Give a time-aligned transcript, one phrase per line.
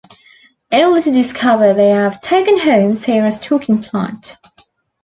[0.71, 4.35] Only to discover they have taken home Sarah's talking plant.